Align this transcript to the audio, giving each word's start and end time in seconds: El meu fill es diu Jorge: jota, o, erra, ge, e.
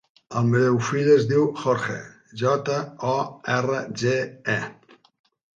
El 0.39 0.47
meu 0.53 0.77
fill 0.87 1.09
es 1.15 1.27
diu 1.31 1.43
Jorge: 1.65 1.99
jota, 2.43 2.79
o, 3.13 3.15
erra, 3.59 3.85
ge, 4.05 4.17
e. 4.57 5.01